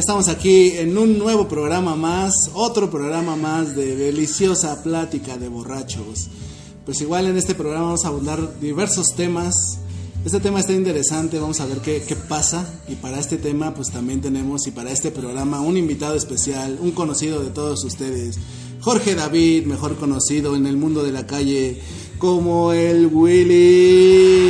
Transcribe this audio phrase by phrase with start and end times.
[0.00, 6.28] estamos aquí en un nuevo programa más, otro programa más de deliciosa plática de borrachos.
[6.84, 9.54] Pues igual en este programa vamos a abordar diversos temas.
[10.24, 12.64] Este tema está interesante, vamos a ver qué, qué pasa.
[12.86, 16.92] Y para este tema pues también tenemos y para este programa un invitado especial, un
[16.92, 18.38] conocido de todos ustedes.
[18.80, 21.80] Jorge David, mejor conocido en el mundo de la calle
[22.18, 24.48] como el Willy.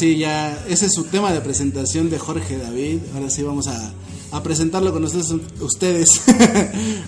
[0.00, 3.00] Sí, ya ese es su tema de presentación de Jorge David.
[3.14, 3.92] Ahora sí vamos a,
[4.42, 5.30] presentarlo con ustedes.
[5.60, 6.08] ustedes.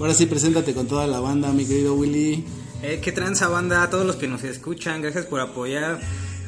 [0.00, 2.44] Ahora sí, preséntate con toda la banda, mi querido Willy.
[2.82, 6.00] Eh, qué tranza banda, a todos los que nos escuchan, gracias por apoyar,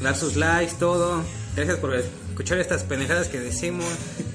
[0.02, 1.22] dar sus likes, todo.
[1.54, 3.86] Gracias por escuchar estas pendejadas que decimos,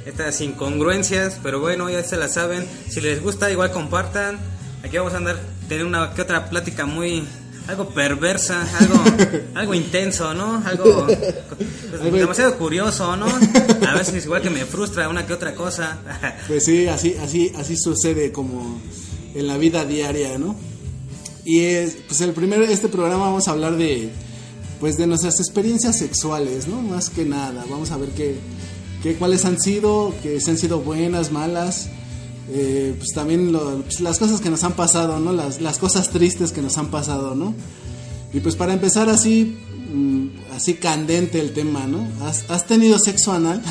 [0.06, 2.66] estas incongruencias, pero bueno, ya se las saben.
[2.88, 4.40] Si les gusta, igual compartan.
[4.82, 7.26] Aquí vamos a andar, tener una que otra plática muy
[7.70, 8.96] algo perversa, algo,
[9.54, 10.64] algo intenso, ¿no?
[10.66, 11.06] Algo
[11.90, 13.28] pues, demasiado curioso, ¿no?
[13.88, 16.00] A veces igual que me frustra una que otra cosa.
[16.48, 18.82] Pues sí, así, así, así sucede como
[19.36, 20.56] en la vida diaria, ¿no?
[21.46, 24.10] Y es, pues el primer, este programa vamos a hablar de,
[24.80, 26.82] pues de nuestras experiencias sexuales, ¿no?
[26.82, 28.40] Más que nada, vamos a ver qué,
[29.04, 31.90] qué cuáles han sido, que se han sido buenas, malas.
[32.52, 35.32] Eh, pues también lo, pues las cosas que nos han pasado, ¿no?
[35.34, 37.54] Las, las cosas tristes que nos han pasado, ¿no?
[38.34, 39.58] Y pues para empezar así,
[39.92, 42.08] mm, así candente el tema, ¿no?
[42.26, 43.62] ¿Has, has tenido sexo anal?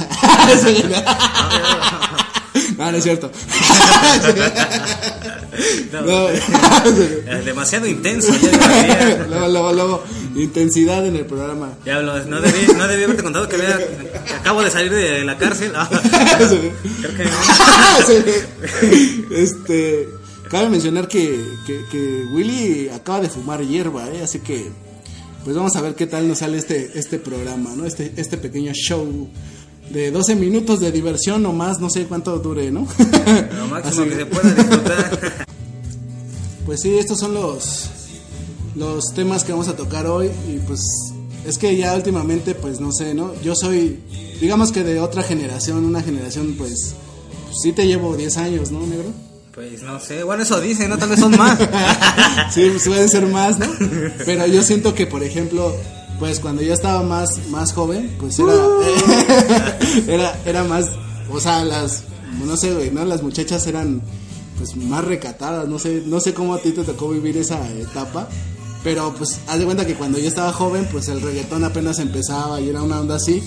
[2.78, 3.30] no, no es cierto.
[5.92, 6.28] No,
[7.44, 8.32] demasiado intenso.
[9.28, 10.04] luego, luego, luego,
[10.42, 11.76] intensidad en el programa.
[11.84, 15.36] Diablos, no debí, no debí haberte contado que, había, que acabo de salir de la
[15.38, 15.72] cárcel.
[15.74, 15.88] Ah,
[17.00, 17.28] creo que
[19.42, 20.08] Este,
[20.50, 24.22] cabe mencionar que, que, que, Willy acaba de fumar hierba, ¿eh?
[24.22, 24.70] así que
[25.44, 27.86] pues vamos a ver qué tal nos sale este, este programa, ¿no?
[27.86, 29.28] Este, este pequeño show
[29.90, 32.86] de 12 minutos de diversión o más, no sé cuánto dure, ¿no?
[33.56, 35.46] Lo máximo que se pueda disfrutar.
[36.66, 37.90] Pues sí, estos son los
[38.78, 40.80] los temas que vamos a tocar hoy y pues
[41.44, 43.32] es que ya últimamente pues no sé, ¿no?
[43.42, 44.00] Yo soy
[44.40, 46.94] digamos que de otra generación, una generación pues,
[47.46, 49.12] pues sí te llevo 10 años, ¿no, negro?
[49.54, 50.98] Pues no sé, bueno, eso dice, ¿no?
[50.98, 51.58] Tal vez son más.
[52.54, 53.66] sí, pues pueden ser más, ¿no?
[54.24, 55.74] Pero yo siento que, por ejemplo,
[56.20, 58.52] pues cuando yo estaba más, más joven, pues era,
[60.06, 60.90] era, era más,
[61.32, 62.04] o sea, las,
[62.44, 63.04] no sé, güey, ¿no?
[63.04, 64.00] Las muchachas eran,
[64.58, 68.28] pues, más recatadas, no sé, no sé cómo a ti te tocó vivir esa etapa,
[68.88, 72.58] pero, pues, haz de cuenta que cuando yo estaba joven, pues, el reggaetón apenas empezaba
[72.58, 73.42] y era una onda así,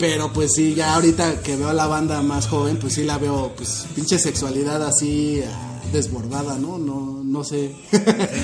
[0.00, 3.18] pero, pues, sí, ya ahorita que veo a la banda más joven, pues, sí la
[3.18, 5.40] veo, pues, pinche sexualidad así
[5.92, 6.76] desbordada, ¿no?
[6.76, 7.70] No, no sé.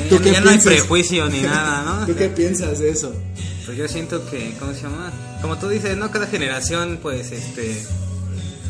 [0.08, 2.06] ¿Tú qué ya no hay prejuicio ni nada, ¿no?
[2.06, 3.12] ¿Tú qué piensas de eso?
[3.66, 5.12] Pues yo siento que, ¿cómo se llama?
[5.42, 6.12] Como tú dices, ¿no?
[6.12, 7.84] Cada generación, pues, este...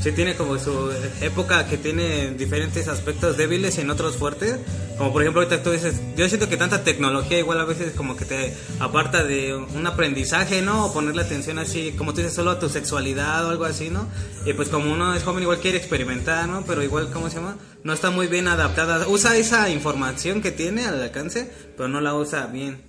[0.01, 4.57] Sí tiene como su época que tiene diferentes aspectos débiles y en otros fuertes.
[4.97, 8.17] Como por ejemplo ahorita tú dices, yo siento que tanta tecnología igual a veces como
[8.17, 10.87] que te aparta de un aprendizaje, ¿no?
[10.87, 14.09] O ponerle atención así, como tú dices, solo a tu sexualidad o algo así, ¿no?
[14.47, 16.65] Y pues como uno es joven igual quiere experimentar, ¿no?
[16.65, 17.57] Pero igual, ¿cómo se llama?
[17.83, 19.07] No está muy bien adaptada.
[19.09, 22.83] Usa esa información que tiene al alcance, pero no la usa bien.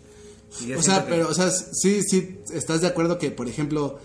[0.78, 4.00] O sea, pero, o sea, sí, sí, estás de acuerdo que, por ejemplo,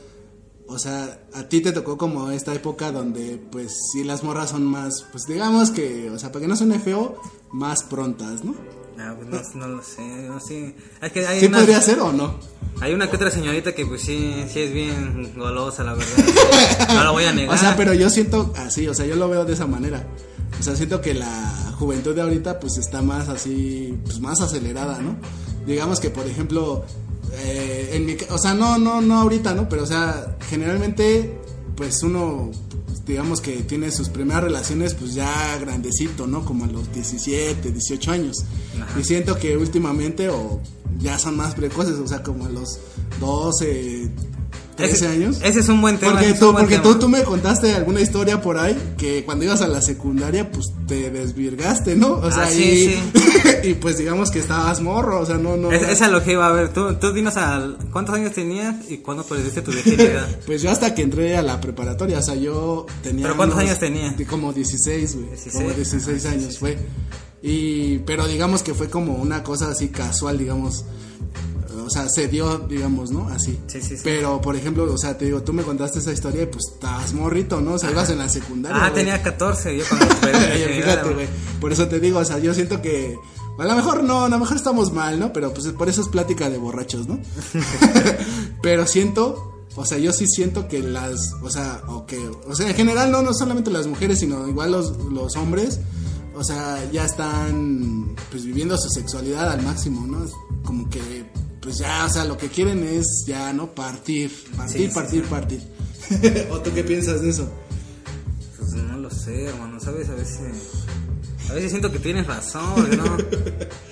[0.66, 4.64] o sea, a ti te tocó como esta época donde, pues, sí, las morras son
[4.64, 7.20] más, pues, digamos que, o sea, para que no suene feo,
[7.52, 8.54] más prontas, ¿no?
[8.98, 10.74] Ah, pues no, no, lo sé, no sé.
[11.02, 12.38] Es que hay ¿Sí una, podría ser o no?
[12.80, 16.88] Hay una que otra señorita que, pues, sí, sí es bien golosa, la verdad.
[16.94, 17.54] no lo voy a negar.
[17.54, 20.06] O sea, pero yo siento así, o sea, yo lo veo de esa manera.
[20.58, 25.00] O sea, siento que la juventud de ahorita, pues, está más así, pues, más acelerada,
[25.00, 25.16] ¿no?
[25.66, 26.84] Digamos que, por ejemplo,
[27.38, 29.68] eh, en mi, o sea, no, no, no ahorita, ¿no?
[29.68, 31.38] Pero, o sea, generalmente,
[31.76, 32.50] pues uno,
[33.06, 36.44] digamos que tiene sus primeras relaciones, pues ya grandecito, ¿no?
[36.44, 38.44] Como a los 17, 18 años.
[38.80, 39.00] Ajá.
[39.00, 40.60] Y siento que últimamente, o
[40.98, 42.78] ya son más precoces, o sea, como a los
[43.20, 44.10] 12,
[44.76, 45.38] 13 Ese- años.
[45.42, 46.12] Ese es un buen tema.
[46.14, 46.82] Porque, tú, porque tema.
[46.82, 50.66] tú, tú me contaste alguna historia por ahí que cuando ibas a la secundaria, pues
[50.88, 52.14] te desvirgaste, ¿no?
[52.14, 52.98] O sea, Ah, sí, y, sí.
[53.70, 55.70] y pues digamos que estabas morro, o sea, no, no.
[55.72, 56.72] Es, esa es lo que iba a ver.
[56.72, 60.28] Tú, tú dinos al, cuántos años tenías y cuándo perdiste tu virginidad.
[60.46, 63.22] Pues yo hasta que entré a la preparatoria, o sea, yo tenía.
[63.24, 64.14] ¿Pero cuántos unos- años tenía?
[64.28, 65.28] Como 16, güey.
[65.28, 66.76] 16, Como 16 ajá, sí, años fue.
[67.42, 70.84] Y, pero digamos que fue como una cosa así casual, digamos.
[71.84, 73.28] O sea, se dio, digamos, ¿no?
[73.28, 73.58] Así.
[73.66, 74.02] Sí, sí, sí.
[74.02, 77.12] Pero, por ejemplo, o sea, te digo, tú me contaste esa historia y pues estabas
[77.12, 77.74] morrito, ¿no?
[77.74, 78.84] O sea, ibas en la secundaria.
[78.84, 81.28] Ah, tenía 14, yo cuando fíjate, güey.
[81.60, 83.16] Por eso te digo, o sea, yo siento que.
[83.58, 85.32] A lo mejor no, a lo mejor estamos mal, ¿no?
[85.32, 87.20] Pero pues por eso es plática de borrachos, ¿no?
[88.62, 89.50] Pero siento.
[89.76, 93.10] O sea, yo sí siento que las, o sea, o que, o sea, en general
[93.10, 95.80] no, no solamente las mujeres, sino igual los, los hombres,
[96.36, 100.26] o sea, ya están, pues viviendo su sexualidad al máximo, ¿no?
[100.64, 101.24] Como que,
[101.64, 103.74] pues ya, o sea, lo que quieren es ya, ¿no?
[103.74, 105.60] Partir, partir, Sí, sí, partir, partir.
[106.50, 107.50] ¿O tú qué piensas de eso?
[108.58, 110.10] Pues no lo sé, hermano, ¿sabes?
[110.10, 110.84] A veces.
[111.48, 113.16] A veces siento que tienes razón, no,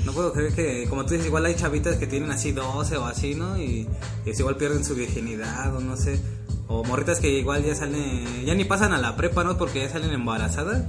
[0.06, 3.04] no puedo creer que, como tú dices, igual hay chavitas que tienen así 12 o
[3.06, 3.58] así, ¿no?
[3.58, 3.88] Y,
[4.24, 6.20] y es igual pierden su virginidad o no sé.
[6.72, 9.58] O morritas que igual ya salen, ya ni pasan a la prepa, ¿no?
[9.58, 10.84] Porque ya salen embarazadas.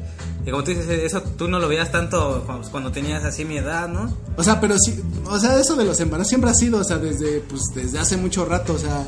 [0.45, 3.89] Y como tú dices, eso tú no lo veías tanto cuando, tenías así mi edad,
[3.89, 4.15] ¿no?
[4.37, 6.97] O sea, pero sí, o sea, eso de los embarazos siempre ha sido, o sea,
[6.99, 9.05] desde, pues, desde hace mucho rato, o sea,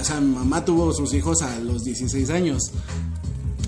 [0.00, 2.70] o sea, mamá tuvo sus hijos a los 16 años.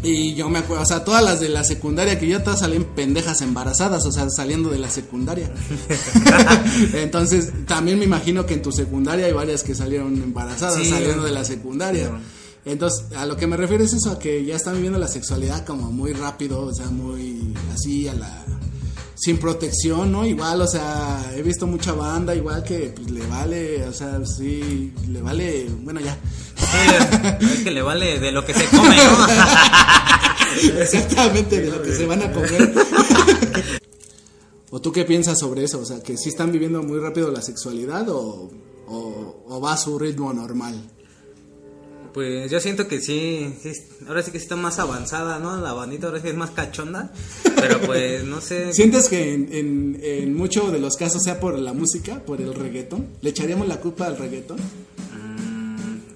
[0.05, 2.85] Y yo me acuerdo, o sea, todas las de la secundaria que yo todas salían
[2.95, 5.51] pendejas embarazadas, o sea, saliendo de la secundaria.
[6.95, 10.91] Entonces, también me imagino que en tu secundaria hay varias que salieron embarazadas Sí.
[10.91, 12.11] saliendo de la secundaria.
[12.65, 15.65] Entonces, a lo que me refiero es eso, a que ya están viviendo la sexualidad
[15.67, 18.45] como muy rápido, o sea, muy así a la
[19.15, 20.27] sin protección, ¿no?
[20.27, 24.93] Igual, o sea, he visto mucha banda igual que pues le vale, o sea, sí,
[25.09, 26.19] le vale, bueno, ya.
[26.57, 29.27] Sí, es que le vale de lo que se come, ¿no?
[30.81, 32.75] Exactamente, de lo que se van a comer.
[34.71, 35.81] ¿O tú qué piensas sobre eso?
[35.81, 38.51] O sea, que sí están viviendo muy rápido la sexualidad o,
[38.89, 40.75] o, o va a su ritmo normal.
[42.15, 43.73] Pues yo siento que sí, sí,
[44.07, 45.61] ahora sí que está más avanzada, ¿no?
[45.61, 47.13] La bandita ahora sí es más cachonda,
[47.57, 48.73] pero pues no sé.
[48.73, 52.55] ¿Sientes que en, en, en muchos de los casos sea por la música, por el
[52.55, 53.09] reggaetón?
[53.21, 54.59] ¿Le echaríamos la culpa al reggaetón?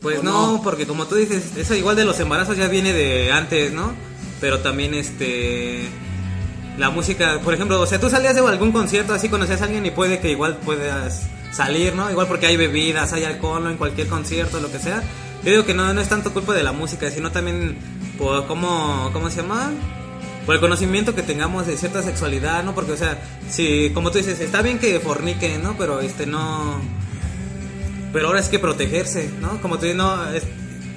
[0.01, 0.63] Pues ¿O no, no?
[0.63, 3.93] porque como tú dices, eso igual de los embarazos ya viene de antes, ¿no?
[4.41, 5.89] Pero también este
[6.79, 9.85] la música, por ejemplo, o sea, tú salías de algún concierto así conocías a alguien
[9.85, 12.09] y puede que igual puedas salir, ¿no?
[12.09, 15.03] Igual porque hay bebidas, hay alcohol en cualquier concierto, lo que sea.
[15.45, 17.77] Yo digo que no, no es tanto culpa de la música, sino también
[18.19, 19.71] por cómo, ¿cómo se llama?
[20.47, 22.75] Por el conocimiento que tengamos de cierta sexualidad, ¿no?
[22.75, 23.21] Porque, o sea,
[23.51, 25.77] si, como tú dices, está bien que forniquen, ¿no?
[25.79, 26.81] Pero, este, no...
[28.13, 29.61] Pero ahora es que protegerse, ¿no?
[29.61, 30.45] Como tú dices, no, es-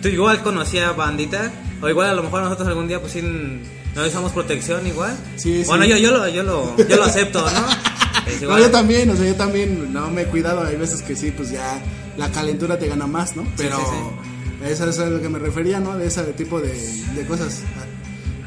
[0.01, 1.51] tú igual conocía bandita,
[1.81, 5.15] o igual a lo mejor nosotros algún día pues sí no usamos protección igual.
[5.35, 5.89] Sí, bueno, sí.
[5.91, 7.65] yo, yo, lo, yo, lo, yo lo acepto, ¿no?
[8.41, 10.63] No, yo también, o sea, yo también no me he cuidado.
[10.63, 11.81] Hay veces que sí, pues ya
[12.17, 13.45] la calentura te gana más, ¿no?
[13.57, 14.30] Pero sí,
[14.63, 15.97] eso es a lo que me refería, ¿no?
[15.97, 16.71] De ese tipo de,
[17.15, 17.61] de cosas.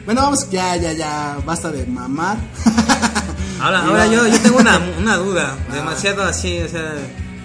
[0.05, 2.37] Bueno, vamos, ya, ya, ya, basta de mamar.
[3.61, 5.75] Ahora, ahora yo, yo tengo una, una duda, Ah.
[5.75, 6.93] demasiado así, o sea,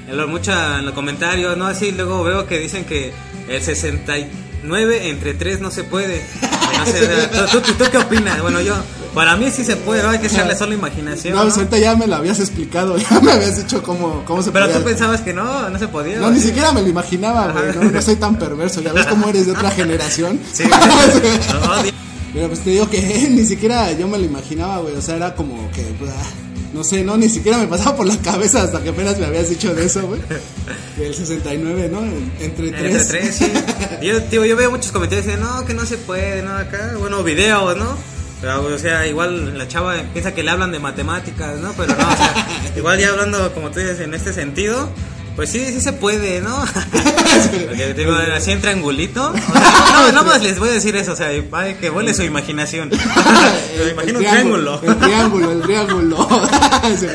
[0.07, 1.67] en lo, mucha, en los comentarios, ¿no?
[1.67, 3.13] Así luego veo que dicen que
[3.47, 6.21] el 69 entre 3 no se puede.
[6.79, 8.41] No sé, o sea, ¿tú, tú, tú qué opinas?
[8.41, 8.75] Bueno, yo,
[9.19, 10.11] para mí sí se puede, ¿no?
[10.11, 11.35] Hay que echarle solo imaginación.
[11.35, 11.63] No, pues ¿no?
[11.63, 14.79] ahorita ya me lo habías explicado, ya me habías dicho cómo, cómo se Pero podía-
[14.79, 16.19] tú pensabas que no, no se podía.
[16.19, 17.75] No, ¿o ni siquiera me lo imaginaba, güey.
[17.75, 18.79] No, no soy tan perverso.
[18.79, 20.39] Ya ves cómo eres de otra generación.
[20.53, 20.63] Sí,
[22.33, 24.95] Pero pues te digo que ni siquiera yo me lo imaginaba, güey.
[24.95, 26.13] O sea, era como que, bah,
[26.73, 29.49] no sé, no, ni siquiera me pasaba por la cabeza hasta que apenas me habías
[29.49, 30.21] dicho de eso, güey.
[30.97, 31.99] El 69, ¿no?
[32.39, 33.11] Entre tres.
[33.11, 33.51] Entre tres, sí.
[34.01, 36.93] Yo, tío, yo veo muchos comentarios que dicen, no, que no se puede, no, acá.
[36.97, 38.18] Bueno, videos, ¿no?
[38.41, 41.73] Pero, o sea, igual la chava piensa que le hablan de matemáticas, ¿no?
[41.73, 44.89] Pero no, o sea, igual ya hablando, como tú dices, en este sentido,
[45.35, 46.57] pues sí, sí se puede, ¿no?
[47.67, 49.31] Porque digo, así en triangulito.
[49.31, 52.13] O sea, no, nada más les voy a decir eso, o sea, ay, que vuele
[52.13, 52.89] su imaginación.
[52.89, 54.81] Me imagino un triángulo.
[54.83, 56.27] El triángulo, el triángulo.
[56.83, 57.07] Así,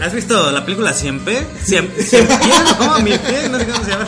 [0.00, 1.44] ¿Has visto la película Siempre?
[1.64, 2.98] Cien, cien pies, ¿cómo?
[3.00, 4.06] Mil pies, no sé cómo se llama.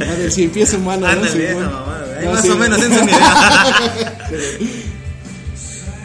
[0.00, 1.87] A ver, si empieza humano, ¿no?
[2.18, 4.18] Ahí No, más sí, o menos, una idea.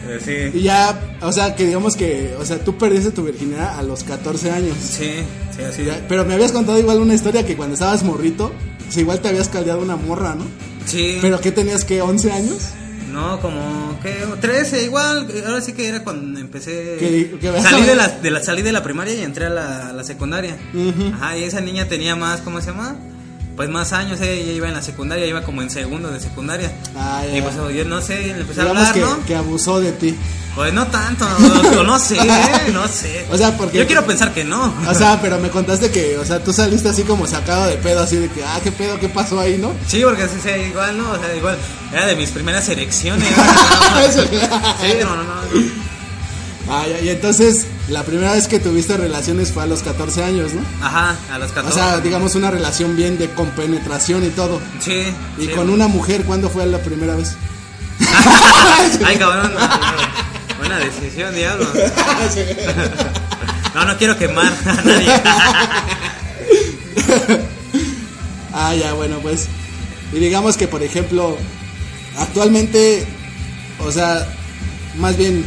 [0.08, 3.77] Pero sí, Y ya, o sea, que digamos que, o sea, tú perdiste tu virginidad
[3.79, 4.75] a los 14 años.
[4.79, 5.12] sí,
[5.55, 5.86] sí, así.
[5.86, 8.51] Ya, Pero me habías contado igual una historia que cuando estabas morrito,
[8.88, 10.46] o sea, igual te habías caldeado una morra, ¿no?
[10.86, 12.58] Sí, Pero que tenías que 11 años.
[13.12, 14.13] no, como, ¿qué?
[14.41, 16.98] 13, igual, ahora sí que era cuando empecé.
[17.00, 19.50] Que- que vas salí, de la, de la, salí de la primaria y entré a
[19.50, 20.58] la, la secundaria.
[21.13, 22.98] Ajá, y esa niña tenía más, ¿cómo se llama?
[23.55, 26.72] Pues más años, eh, ella iba en la secundaria, iba como en segundo de secundaria.
[26.98, 27.38] Ah, ya.
[27.38, 29.24] Y pues yo no sé, le empecé a hablar, que, ¿no?
[29.25, 30.15] que abusó de ti.
[30.55, 33.25] Pues no tanto, no, no sé, eh, no sé.
[33.31, 34.74] O sea, porque- Yo quiero pensar que no.
[34.89, 38.01] O sea, pero me contaste que, o sea, tú saliste así como sacado de pedo,
[38.01, 39.72] así de que, ah, qué pedo, qué pasó ahí, ¿no?
[39.88, 41.12] Sí, porque sí, sí, igual, ¿no?
[41.12, 41.57] O sea, igual,
[41.91, 43.27] era de mis primeras elecciones.
[43.38, 43.43] ¿no?
[44.81, 45.33] Sí, no, no, no.
[46.69, 50.61] Ah, y entonces, la primera vez que tuviste relaciones fue a los 14 años, ¿no?
[50.85, 51.77] Ajá, a los O 14.
[51.79, 54.61] sea, digamos una relación bien de compenetración y todo.
[54.79, 55.03] sí.
[55.37, 55.51] Y sí.
[55.51, 57.35] con una mujer, ¿cuándo fue la primera vez?
[59.05, 59.51] Ay, cabrón.
[60.59, 61.67] Buena decisión, diablo.
[63.73, 65.07] No, no quiero quemar a nadie.
[68.53, 69.47] Ah, ya, bueno, pues.
[70.11, 71.35] Y digamos que, por ejemplo,
[72.19, 73.03] actualmente,
[73.79, 74.27] o sea,
[74.99, 75.43] más bien,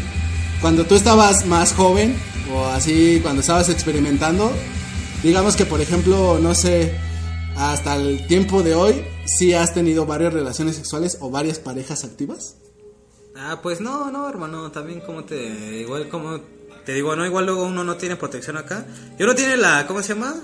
[0.60, 2.16] cuando tú estabas más joven,
[2.52, 4.50] o así, cuando estabas experimentando,
[5.22, 6.96] digamos que, por ejemplo, no sé,
[7.56, 12.56] hasta el tiempo de hoy, sí has tenido varias relaciones sexuales o varias parejas activas.
[13.36, 15.36] Ah, pues no, no, hermano, también como te,
[15.80, 16.40] igual como
[16.84, 18.86] te digo, no, igual luego uno no tiene protección acá.
[19.18, 20.36] Y uno tiene la, ¿cómo se llama?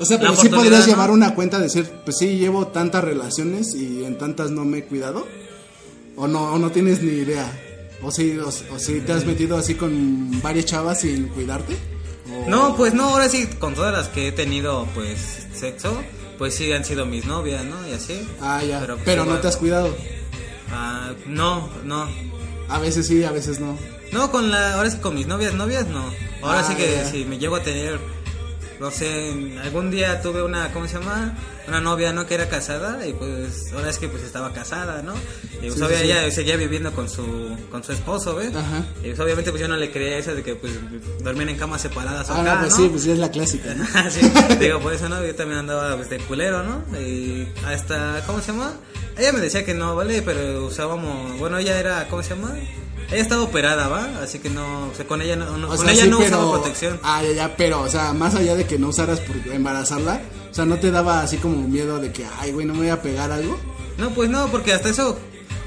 [0.00, 0.92] O sea, pero sí podrías ¿no?
[0.92, 4.78] llevar una cuenta de decir, pues sí, llevo tantas relaciones y en tantas no me
[4.78, 5.26] he cuidado.
[6.16, 7.67] O no, o no tienes ni idea.
[8.02, 11.76] O si, o, o si te has metido así con varias chavas sin cuidarte.
[12.30, 16.00] O- No, pues no, ahora sí, con todas las que he tenido, pues, sexo,
[16.38, 17.76] pues sí han sido mis novias, ¿no?
[17.88, 18.20] Y así.
[18.40, 18.78] Ah, ya.
[18.80, 19.96] Pero, pues, no igual- te has cuidado.
[20.70, 22.06] Ah, no, no.
[22.68, 23.76] A veces sí, a veces no.
[24.12, 26.04] No, con la, ahora sí con mis novias, novias no.
[26.42, 27.10] Ahora Ah, sí que ya.
[27.10, 27.98] si me llego a tener,
[28.80, 29.32] no sé,
[29.62, 31.36] algún día tuve una, ¿cómo se llama?
[31.66, 32.26] Una novia, ¿no?
[32.26, 35.14] Que era casada y pues ahora es que pues estaba casada, ¿no?
[35.60, 36.10] Y pues Sí, obvia- sí, sí.
[36.12, 38.54] ella seguía viviendo con su, con su esposo, ¿ves?
[38.54, 38.84] Ajá.
[39.02, 40.72] Y pues obviamente pues yo no le creía eso de que pues
[41.22, 42.76] dormían en camas separadas Ah, acá, pues ¿no?
[42.76, 43.74] sí, pues sí es la clásica.
[43.74, 43.84] ¿no?
[44.10, 44.20] sí,
[44.60, 46.84] digo, por eso no, yo también andaba pues, de culero, ¿no?
[46.98, 48.72] Y hasta, ¿cómo se llama?
[49.18, 50.22] Ella me decía que no, ¿vale?
[50.22, 52.54] Pero usábamos, bueno, ella era, ¿cómo se llama?
[53.10, 54.06] Ella estaba operada, ¿va?
[54.22, 56.52] Así que no, o sea, con ella no, con sea, ella sí, no pero- usaba
[56.60, 57.00] protección.
[57.02, 60.54] Ah, ya, ya, pero, o sea, más allá de que no usaras por embarazarla, o
[60.54, 63.00] sea, ¿no te daba así como miedo de que, ay, güey, no me voy a
[63.00, 63.58] pegar algo?
[63.96, 65.18] No, pues no, porque hasta eso,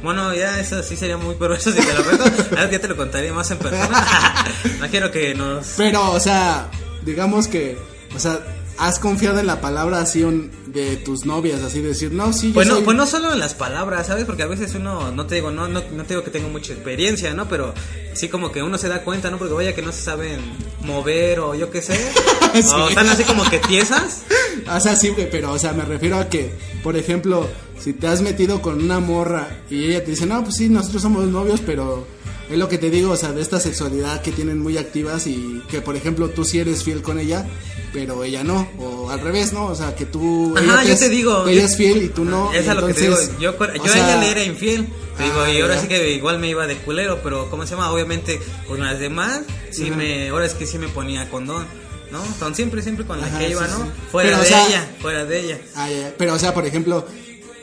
[0.04, 2.24] bueno, ya eso sí sería muy perverso si te lo cuento.
[2.52, 4.06] Ahora ya te lo contaré más en persona.
[4.80, 5.66] no quiero que nos...
[5.78, 6.70] Pero, o sea,
[7.04, 7.76] digamos que,
[8.16, 8.40] o sea,
[8.78, 12.54] has confiado en la palabra así un- de tus novias, así decir, no, sí, yo
[12.54, 14.24] Pues no, soy- pues no solo en las palabras, ¿sabes?
[14.26, 16.72] Porque a veces uno, no te digo, no, no, no te digo que tengo mucha
[16.74, 17.50] experiencia, ¿no?
[17.50, 17.74] Pero
[18.14, 19.38] sí como que uno se da cuenta, ¿no?
[19.38, 20.40] Porque vaya que no se saben
[20.86, 22.00] mover o yo qué sé.
[22.54, 22.68] Sí.
[22.76, 24.24] O están así como que tiesas.
[24.70, 26.52] O sea, sí, pero, o sea, me refiero a que,
[26.84, 27.48] por ejemplo,
[27.80, 31.02] si te has metido con una morra y ella te dice, no, pues sí, nosotros
[31.02, 32.06] somos novios, pero
[32.52, 35.62] es lo que te digo, o sea, de esta sexualidad que tienen muy activas y
[35.70, 37.48] que, por ejemplo, tú sí eres fiel con ella,
[37.94, 39.66] pero ella no, o al revés, ¿no?
[39.68, 40.54] O sea, que tú...
[40.58, 41.48] Ajá, ella yo es- te digo.
[41.48, 42.52] Ella es fiel y tú no.
[42.54, 43.18] Esa es lo que te digo.
[43.40, 44.88] Yo, a ella le era infiel.
[45.18, 47.92] Te digo, y ahora sí que igual me iba de culero, pero ¿cómo se llama?
[47.92, 49.42] Obviamente con las demás,
[49.72, 51.66] sí me, ahora es que sí me ponía condón,
[52.12, 52.20] ¿no?
[52.40, 53.86] Con siempre, siempre con la Ajá, que iba, sí, ¿no?
[53.86, 53.92] sí.
[54.12, 55.58] Fuera Pero, o de sea- ella, fuera de ella.
[55.76, 55.90] Ah.
[56.18, 57.06] Pero, o sea, por ejemplo,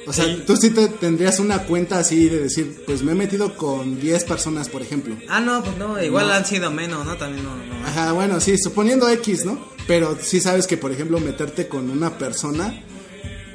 [0.09, 0.43] o sea, Sí.
[0.47, 4.25] tú sí te tendrías una cuenta así de decir, pues me he metido con 10
[4.25, 5.17] personas, por ejemplo.
[5.29, 6.33] Ah, no, pues no, igual No.
[6.33, 7.17] han sido menos, ¿no?
[7.17, 7.87] También no, no.
[7.87, 9.59] Ajá, bueno, sí, suponiendo X, ¿no?
[9.87, 12.83] Pero sí sabes que, por ejemplo, meterte con una persona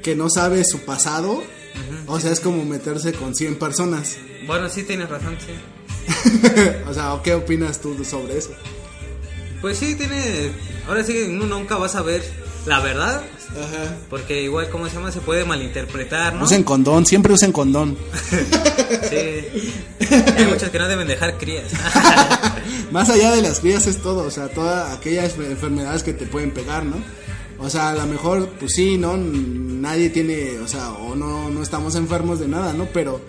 [0.01, 1.43] que no sabe su pasado,
[2.07, 4.17] o sea, es como meterse con 100 personas.
[4.45, 5.53] Bueno, sí tienes razón, sí.
[6.87, 8.51] o sea, ¿qué opinas tú sobre eso?
[9.61, 10.51] Pues sí, tiene.
[10.87, 12.21] Ahora sí, uno nunca va a saber
[12.65, 13.21] la verdad.
[13.51, 13.95] Ajá.
[14.09, 15.11] Porque igual, ¿cómo se llama?
[15.11, 16.45] Se puede malinterpretar, ¿no?
[16.45, 17.97] Usen condón, siempre usen condón.
[19.09, 20.07] Sí.
[20.37, 21.71] Hay muchos que no deben dejar crías.
[22.91, 26.51] Más allá de las crías es todo, o sea, todas aquellas enfermedades que te pueden
[26.51, 26.97] pegar, ¿no?
[27.59, 29.17] O sea, a lo mejor, pues sí, ¿no?
[29.17, 32.87] Nadie tiene, o sea, o no, no estamos enfermos de nada, ¿no?
[32.93, 33.21] Pero,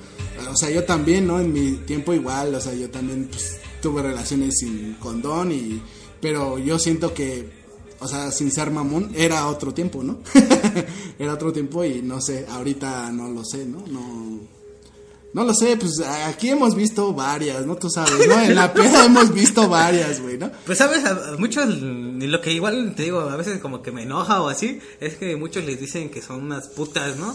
[0.50, 1.40] o sea, yo también, ¿no?
[1.40, 5.83] En mi tiempo igual, o sea, yo también pues, tuve relaciones sin condón y...
[6.21, 7.63] Pero yo siento que,
[8.01, 10.19] o sea, sin ser mamón, era otro tiempo, ¿no?
[11.19, 13.85] era otro tiempo y no sé, ahorita no lo sé, ¿no?
[13.87, 14.55] No...
[15.35, 17.75] No lo sé, pues aquí hemos visto varias, ¿no?
[17.75, 18.41] Tú sabes, ¿no?
[18.41, 20.49] En la peda hemos visto varias, güey, ¿no?
[20.64, 24.05] Pues sabes, a, a muchos, lo que igual te digo, a veces como que me
[24.05, 27.35] enoja o así, es que muchos les dicen que son unas putas, ¿no?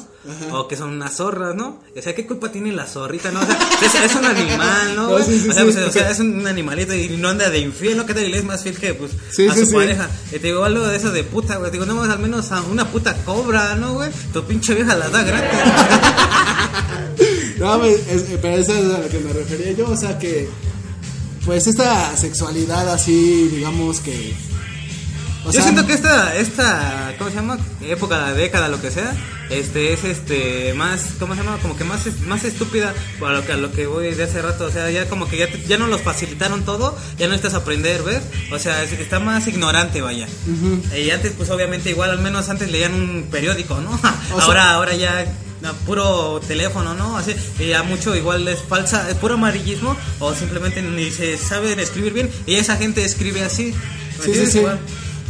[0.54, 1.82] O que son unas zorras, ¿no?
[1.94, 3.42] O sea, ¿qué culpa tiene la zorrita, no?
[3.42, 5.04] O sea, es, es un animal, ¿no?
[5.04, 5.24] No, güey?
[5.26, 5.72] sí, sí, o, sea, sí.
[5.72, 8.06] pues, o sea, es un animalito y no anda de infiel, ¿no?
[8.06, 8.30] ¿Qué tal?
[8.30, 10.10] Y es más fiel que, pues, a su pareja.
[10.30, 11.70] Y te digo algo de eso de puta, güey.
[11.70, 14.10] Te digo, no más al menos a una puta cobra, ¿no, güey?
[14.32, 15.60] Tu pinche vieja la da gratis.
[17.60, 20.50] No, pues, es- pero eso es a lo que me refería yo, o sea que,
[21.46, 24.34] pues esta sexualidad así, digamos que...
[25.44, 27.58] o Yo sea, siento que esta, esta, ¿cómo se llama?
[27.82, 29.14] Época, década, lo que sea,
[29.50, 31.58] este, es este, más, ¿cómo se llama?
[31.62, 34.66] Como que más, más estúpida para lo que, a lo que voy de hace rato,
[34.66, 37.60] o sea, ya como que ya, te- ya no los facilitaron todo, ya no necesitas
[37.62, 38.22] aprender, ¿ves?
[38.52, 40.28] O sea, es- está más ignorante, vaya.
[40.96, 43.98] Y antes, pues obviamente igual, al menos antes leían un periódico, ¿no?
[44.02, 45.26] sea- ahora, ahora ya a
[45.86, 47.18] puro teléfono, ¿no?
[47.18, 51.80] Así, y a mucho igual es falsa, es puro amarillismo o simplemente ni se saben
[51.80, 53.74] escribir bien y esa gente escribe así.
[54.20, 54.58] ¿me Sí, sí, sí.
[54.60, 54.80] Igual.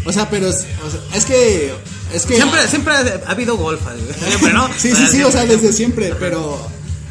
[0.06, 1.74] O sea, pero es, o sea, es que
[2.14, 3.94] es que Siempre, siempre ha habido golfas,
[4.28, 4.68] siempre, ¿no?
[4.78, 6.60] Sí, sí, sí, o sea, desde siempre, pero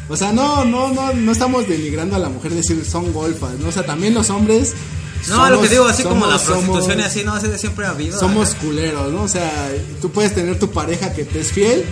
[0.09, 3.67] o sea, no no no no estamos denigrando a la mujer decir son golfas, ¿no?
[3.67, 4.73] O sea, también los hombres
[5.27, 7.89] No, lo que digo, así como la somos- prostitución y así, no, así siempre ha
[7.89, 8.17] habido.
[8.19, 9.23] somos culeros, ¿no?
[9.23, 9.69] O sea,
[10.01, 11.85] tú puedes tener tu pareja que te es fiel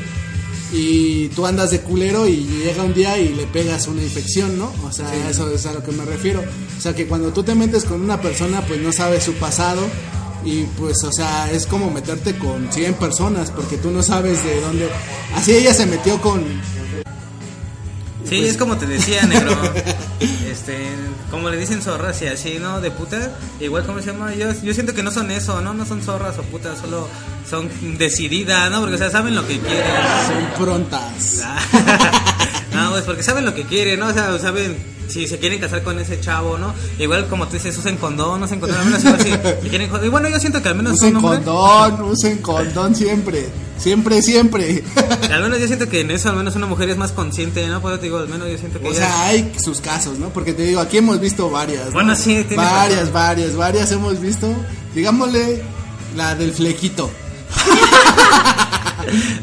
[0.72, 4.72] y tú andas de culero y llega un día y le pegas una infección, ¿no?
[4.84, 6.44] O sea, eso es a lo que me refiero.
[6.78, 9.82] O sea, que cuando tú te metes con una persona, pues no sabes su pasado
[10.44, 14.62] y pues, o sea, es como meterte con 100 personas porque tú no sabes de
[14.62, 14.90] dónde...
[15.36, 16.44] Así ella se metió con...
[18.30, 19.56] Sí, Pues es como te decía, negro.
[20.52, 20.78] este,
[21.32, 22.82] como le dicen zorras y así, ¿no?
[22.82, 23.30] De putas.
[23.60, 24.34] Igual, como se llama?
[24.34, 25.74] Yo, yo siento que no son eso, ¿no?
[25.74, 27.08] No son zorras o putas, solo
[27.50, 28.82] son decididas, ¿no?
[28.82, 29.86] Porque, o sea, saben lo que quieren.
[30.28, 31.44] Son prontas.
[32.86, 34.08] no, pues porque saben lo que quieren, ¿no?
[34.08, 34.76] O sea, saben
[35.08, 36.74] si se quieren casar con ese chavo, ¿no?
[37.00, 39.30] Igual, como tú dices, usen condón, usen condón, al menos igual si
[39.64, 40.08] si quieren condón.
[40.08, 43.48] Y bueno, yo siento que al menos Usen un hombre- condón, usen condón siempre.
[43.78, 44.84] Siempre, siempre.
[45.32, 47.80] Al menos yo siento que en eso, al menos una mujer es más consciente, ¿no?
[47.80, 50.18] Pues yo te digo, al menos yo siento que O ella- sea, hay sus casos,
[50.18, 50.30] ¿no?
[50.30, 51.86] Porque te digo, aquí hemos visto varias.
[51.86, 51.92] ¿no?
[51.92, 53.14] Bueno, sí, tiene Varias, razón.
[53.14, 54.52] varias, varias hemos visto.
[54.96, 55.62] Digámosle
[56.16, 57.12] la del flequito.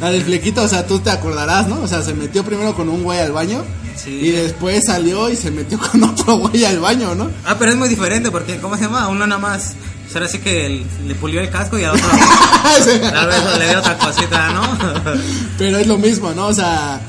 [0.01, 1.81] La del flequito, o sea, tú te acordarás, ¿no?
[1.83, 3.63] O sea, se metió primero con un güey al baño.
[3.97, 4.11] Sí.
[4.11, 7.31] Y después salió y se metió con otro güey al baño, ¿no?
[7.45, 9.05] Ah, pero es muy diferente porque, ¿cómo se llama?
[9.05, 9.75] A uno nada más.
[10.09, 12.09] O sea, así que el- le pulió el casco y al otro
[13.13, 14.79] tal vez le dio otra cosita, ¿no?
[15.59, 16.47] Pero es lo mismo, ¿no?
[16.49, 17.01] O sea,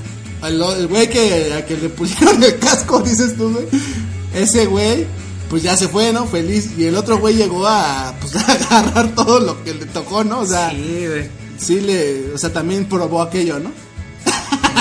[0.43, 3.65] el el güey que, a que le pusieron el casco, dices tú, güey.
[4.33, 5.05] Ese güey,
[5.49, 6.25] pues ya se fue, ¿no?
[6.27, 6.71] Feliz.
[6.77, 10.39] Y el otro güey llegó a, pues, a agarrar todo lo que le tocó, ¿no?
[10.41, 11.29] O sea, Sí, güey.
[11.57, 13.71] Sí le, o sea, también probó aquello, ¿no?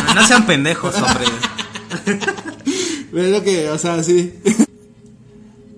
[0.07, 1.25] No, no sean pendejos, hombre.
[3.13, 4.35] Lo que, o sea, sí.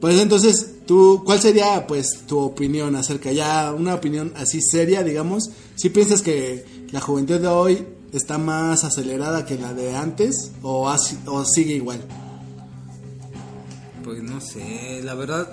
[0.00, 5.50] Pues entonces, tú, ¿cuál sería, pues, tu opinión acerca ya, una opinión así seria, digamos?
[5.74, 10.88] ¿Sí piensas que la juventud de hoy está más acelerada que la de antes o,
[10.88, 12.00] así- o sigue igual?
[14.04, 15.48] Pues no sé, la verdad.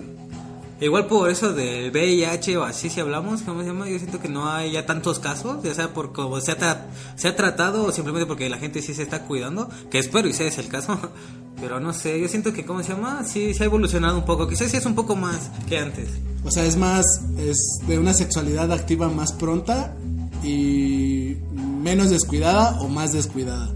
[0.84, 3.88] Igual por eso del VIH o así si hablamos, ¿cómo se llama?
[3.88, 6.82] Yo siento que no hay ya tantos casos, ya sea por cómo se ha, tra-
[7.16, 10.32] se ha tratado o simplemente porque la gente sí se está cuidando, que espero y
[10.32, 11.00] ese es el caso.
[11.62, 13.24] Pero no sé, yo siento que, ¿cómo se llama?
[13.24, 16.10] Sí, se ha evolucionado un poco, quizás sí es un poco más que antes.
[16.44, 17.06] O sea, es más,
[17.38, 19.96] es de una sexualidad activa más pronta
[20.44, 21.38] y
[21.82, 23.72] menos descuidada o más descuidada.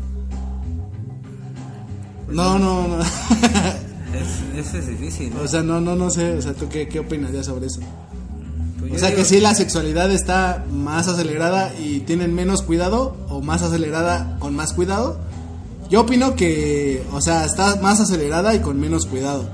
[2.30, 2.98] No, no, no.
[4.21, 5.34] Es, eso es difícil.
[5.34, 5.41] ¿no?
[5.41, 6.34] o sea, no, no, no sé.
[6.34, 7.80] O sea, ¿tú qué, qué opinas ya sobre eso?
[8.80, 13.17] Pues O sea, que digo- sí la sexualidad está más acelerada y tienen menos cuidado
[13.30, 15.19] o más acelerada con más cuidado.
[15.89, 19.49] Yo opino que, o sea, está más acelerada y con menos cuidado.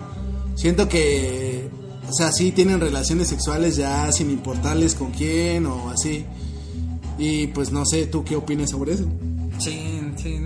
[0.56, 1.70] Siento que,
[2.10, 6.26] o sea, sí tienen relaciones sexuales ya sin importarles con quién o así.
[7.18, 9.06] Y pues no sé, ¿tú qué opinas sobre eso?
[9.60, 10.40] Sí, sí.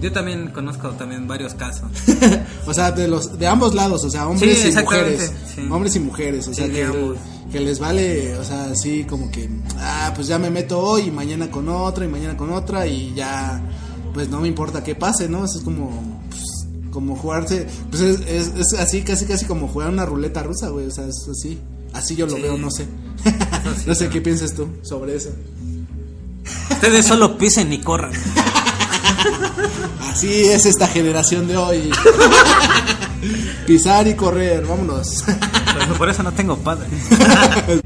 [0.00, 1.88] Yo también conozco también varios casos.
[2.66, 5.32] o sea, de los de ambos lados, o sea, hombres Sí, y mujeres.
[5.54, 5.60] sí.
[5.70, 7.14] Hombres y mujeres, o Sí, sea, que,
[7.52, 11.10] que les vale, o sea, así como que, ah, pues ya me meto hoy y
[11.10, 13.60] mañana con otra y mañana con otra y ya,
[14.14, 15.44] pues no me importa qué pase, ¿no?
[15.44, 15.90] Eso es como,
[16.30, 16.42] pues,
[16.92, 20.86] como jugarse, pues es, es, es así, casi, casi como jugar una ruleta rusa, güey,
[20.86, 21.58] o sea, es así.
[21.92, 22.42] Así yo lo Sí.
[22.42, 22.86] veo, no sé.
[23.86, 25.30] no sé qué piensas tú sobre eso.
[26.70, 28.12] Ustedes solo pisen y corran.
[30.10, 31.90] Así es esta generación de hoy.
[33.66, 35.24] Pisar y correr, vámonos.
[35.98, 36.86] Por- eso no tengo padre.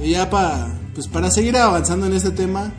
[0.00, 2.72] Y ya para pues para seguir avanzando en este tema,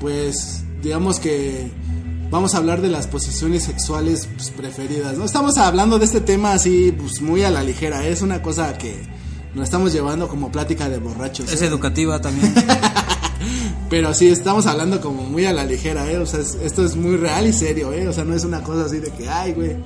[0.00, 1.68] pues digamos que
[2.30, 5.18] vamos a hablar de las posiciones sexuales pues, preferidas.
[5.18, 8.78] No estamos hablando de este tema así pues muy a la ligera, es una cosa
[8.78, 9.02] que
[9.54, 11.50] nos estamos llevando como plática de borrachos.
[11.50, 11.54] ¿eh?
[11.54, 12.54] Es educativa también.
[13.90, 16.18] Pero sí estamos hablando como muy a la ligera, ¿eh?
[16.18, 18.08] O sea, es- esto es muy real y serio, ¿eh?
[18.08, 19.76] O sea, no es una cosa así de que, ay, güey.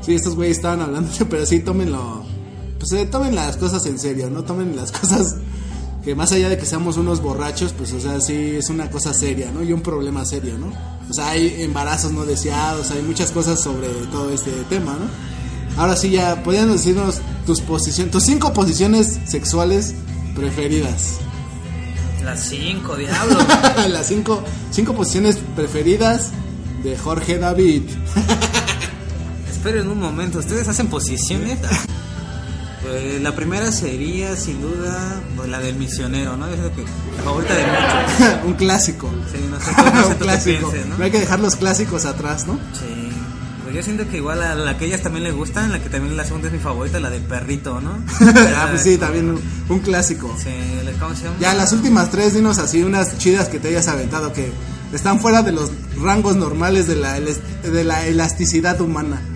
[0.00, 2.24] Sí, estos güeyes estaban hablando, pero sí, tómenlo.
[2.78, 4.42] Pues eh, tomen las cosas en serio, ¿no?
[4.42, 5.36] Tomen las cosas
[6.04, 9.14] que más allá de que seamos unos borrachos, pues, o sea, sí es una cosa
[9.14, 9.62] seria, ¿no?
[9.62, 10.66] Y un problema serio, ¿no?
[11.08, 15.80] O sea, hay embarazos no deseados, hay muchas cosas sobre todo este tema, ¿no?
[15.80, 19.94] Ahora sí, ya, podrían decirnos tus posiciones, tus cinco posiciones sexuales
[20.34, 21.18] preferidas.
[22.24, 23.38] Las cinco, diablo.
[23.88, 26.30] Las cinco, cinco posiciones preferidas
[26.82, 27.82] de Jorge David.
[29.50, 31.58] Esperen un momento, ¿ustedes hacen posiciones?
[32.82, 36.48] Pues la primera sería, sin duda, pues, la del misionero, ¿no?
[36.48, 36.82] Es lo que,
[37.16, 38.44] la favorita de muchos.
[38.44, 39.08] un clásico.
[39.30, 40.70] Sí, no sé, no sé un clásico.
[40.70, 40.98] pienses, ¿no?
[40.98, 42.58] No hay que dejar los clásicos atrás, ¿no?
[42.72, 43.01] Sí.
[43.72, 46.14] Pues yo siento que igual a la que ellas también les gustan, la que también
[46.16, 47.92] la segunda es mi favorita, la del perrito, ¿no?
[48.56, 50.34] ah, pues sí, también un, un clásico.
[50.42, 50.50] Sí,
[51.00, 51.36] ¿cómo se llama?
[51.40, 54.52] Ya, las últimas tres, dinos así, unas chidas que te hayas aventado que
[54.92, 55.70] están fuera de los
[56.02, 59.20] rangos normales de la, de la elasticidad humana.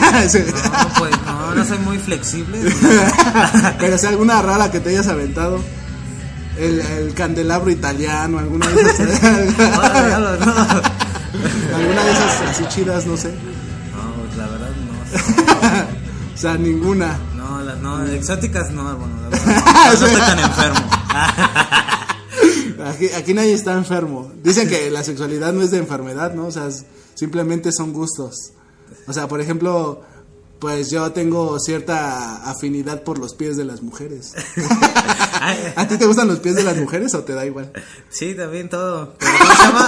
[0.00, 2.58] No, pues no, no soy muy flexible.
[3.78, 5.60] Pero si alguna rara que te hayas aventado.
[6.58, 9.20] El, el candelabro italiano, alguna de esas.
[9.20, 11.07] Ya lo- no.
[11.74, 13.28] alguna de esas así chidas, no sé.
[13.28, 15.98] No, pues la verdad no.
[16.38, 17.18] O sea, ninguna.
[17.34, 19.56] No, las no, exóticas no, bueno, la verdad.
[19.56, 20.90] No, no estoy tan enfermo.
[22.86, 24.30] Aquí, aquí nadie está enfermo.
[24.44, 26.46] Dicen que la sexualidad no es de enfermedad, ¿no?
[26.46, 26.68] O sea,
[27.14, 28.52] simplemente son gustos.
[29.08, 30.02] O sea, por ejemplo,
[30.58, 34.34] pues yo tengo cierta afinidad por los pies de las mujeres.
[35.76, 37.72] ¿A ti te gustan los pies de las mujeres o te da igual?
[38.10, 39.14] Sí, también todo.
[39.18, 39.32] Pero,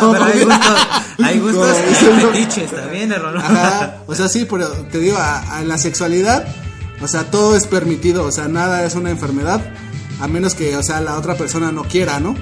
[0.01, 0.13] ¿cómo?
[0.13, 0.77] Pero hay gustos,
[1.25, 2.33] hay gustos No, y eso no.
[2.33, 3.41] fetiches también, hermano.
[3.41, 6.47] Ajá, o sea, sí, pero te digo, a, a la sexualidad,
[7.03, 9.61] o sea, todo es permitido, o sea, nada es una enfermedad,
[10.21, 12.37] a menos que, o sea, la otra persona no quiera, ¿no?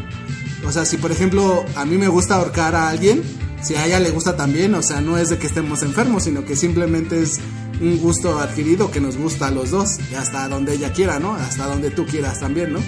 [0.66, 3.22] O sea, si por ejemplo a mí me gusta ahorcar a alguien,
[3.62, 6.44] si a ella le gusta también, o sea, no es de que estemos enfermos, sino
[6.44, 7.40] que simplemente es
[7.80, 11.34] un gusto adquirido que nos gusta a los dos, y hasta donde ella quiera, ¿no?
[11.34, 12.80] Hasta donde tú quieras también, ¿no?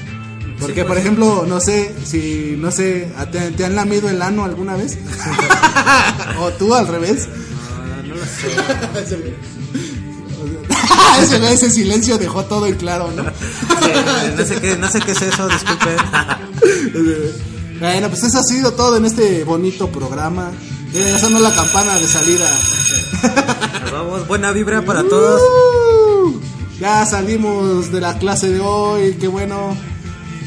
[0.61, 1.01] Porque, pues por sí.
[1.01, 4.99] ejemplo, no sé, si, no sé, ¿te, te han lamido el ano alguna vez?
[6.39, 7.29] ¿O tú al revés?
[7.29, 9.35] No, no lo sé.
[11.23, 13.23] ese, ese silencio dejó todo en claro, ¿no?
[13.25, 15.97] No sé qué, no sé qué es eso, disculpen.
[17.81, 20.53] Bueno, pues eso ha sido todo en este bonito programa.
[20.93, 22.47] Mira, ya sonó la campana de salida.
[23.23, 25.41] Nos vamos, buena vibra para todos.
[25.41, 26.41] Uh,
[26.81, 29.77] ya salimos de la clase de hoy, qué bueno.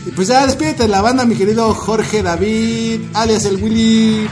[0.05, 4.27] Y pues ya despídete de la banda, mi querido Jorge David, alias el Willy.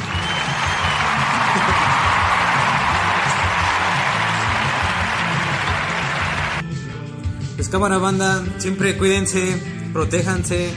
[7.55, 9.55] Pues cámara banda, siempre cuídense,
[9.93, 10.71] protéjanse,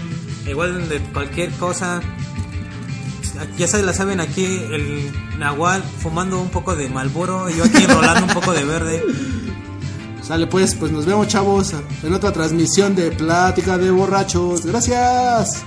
[0.47, 2.03] igual de cualquier cosa.
[3.57, 7.87] Ya se la saben aquí el Nahual fumando un poco de Malboro y yo aquí
[7.87, 9.03] rolando un poco de verde.
[10.23, 14.65] Sale pues, pues nos vemos chavos en otra transmisión de Plática de Borrachos.
[14.65, 15.65] Gracias.